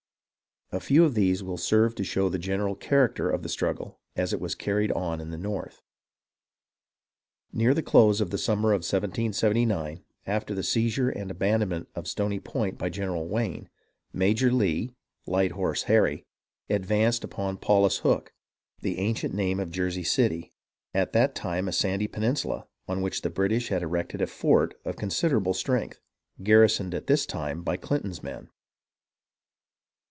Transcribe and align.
A 0.73 0.79
few 0.79 1.03
of 1.03 1.15
these 1.15 1.43
will 1.43 1.57
serve 1.57 1.95
to 1.95 2.03
show 2.05 2.29
the 2.29 2.39
general 2.39 2.75
character 2.75 3.29
of 3.29 3.43
the 3.43 3.49
struggle 3.49 3.99
as 4.15 4.31
it 4.31 4.39
was 4.39 4.55
carried 4.55 4.89
on 4.93 5.19
in 5.19 5.29
the 5.29 5.37
north. 5.37 5.81
Near 7.51 7.73
the 7.73 7.83
close 7.83 8.21
of 8.21 8.29
the 8.29 8.37
summer 8.37 8.69
of 8.69 8.77
1779, 8.83 10.05
after 10.25 10.53
the 10.55 10.63
seizure 10.63 11.09
and 11.09 11.29
abandonment 11.29 11.89
of 11.93 12.07
Stony 12.07 12.39
Point 12.39 12.77
by 12.77 12.87
General 12.89 13.27
Wayne, 13.27 13.69
Major 14.13 14.49
Lee(" 14.49 14.95
Light 15.25 15.51
Horse 15.51 15.83
Harry") 15.83 16.25
advanced 16.69 17.25
upon 17.25 17.57
Paulus 17.57 17.97
Hook, 17.97 18.31
the 18.79 18.97
ancient 18.97 19.33
name 19.33 19.59
of 19.59 19.71
Jersey 19.71 20.03
City, 20.03 20.53
at 20.93 21.11
that 21.11 21.35
time 21.35 21.67
a 21.67 21.73
sandy 21.73 22.07
pen 22.07 22.23
insula 22.23 22.65
on 22.87 23.01
which 23.01 23.23
the 23.23 23.29
British 23.29 23.67
had 23.67 23.83
erected 23.83 24.21
a 24.21 24.25
fort 24.27 24.75
of 24.85 24.95
consider 24.95 25.35
able 25.41 25.53
strength, 25.53 25.99
garrisoned 26.41 26.93
at 26.95 27.07
this 27.07 27.25
time 27.25 27.61
by 27.61 27.75
Clinton's 27.75 28.23
men. 28.23 28.47